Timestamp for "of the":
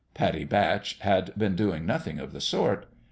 2.17-2.41